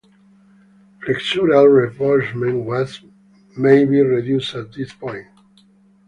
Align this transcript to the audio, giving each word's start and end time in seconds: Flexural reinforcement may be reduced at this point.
Flexural 1.05 1.67
reinforcement 1.71 3.13
may 3.55 3.85
be 3.85 4.01
reduced 4.01 4.55
at 4.55 4.73
this 4.73 4.91
point. 4.93 5.27